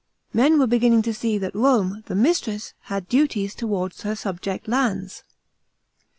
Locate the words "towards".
3.53-4.01